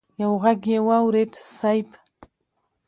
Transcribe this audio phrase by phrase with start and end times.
[0.21, 1.87] يو ږغ يې واورېد: صېب!